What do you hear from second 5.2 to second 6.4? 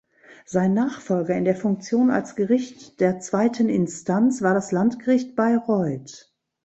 Bayreuth.